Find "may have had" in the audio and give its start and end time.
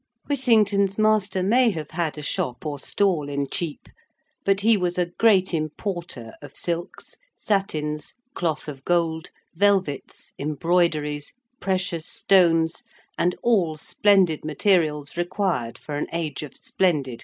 1.43-2.17